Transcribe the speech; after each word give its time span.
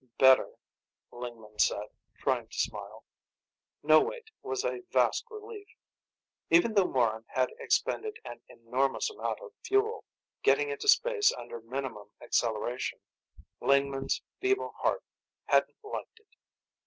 "Better," 0.17 0.49
Lingman 1.11 1.59
said, 1.61 1.89
trying 2.17 2.47
to 2.47 2.57
smile. 2.57 3.03
No 3.83 4.01
weight 4.01 4.31
was 4.41 4.65
a 4.65 4.81
vast 4.91 5.29
relief. 5.29 5.67
Even 6.49 6.73
though 6.73 6.87
Morran 6.87 7.25
had 7.27 7.51
expended 7.59 8.17
an 8.25 8.41
enormous 8.49 9.11
amount 9.11 9.39
of 9.41 9.51
fuel, 9.63 10.03
getting 10.41 10.71
into 10.71 10.87
space 10.87 11.31
under 11.31 11.61
minimum 11.61 12.09
acceleration, 12.19 12.97
Lingman's 13.61 14.23
feeble 14.39 14.71
heart 14.79 15.03
hadn't 15.45 15.75
liked 15.83 16.19
it. 16.19 16.35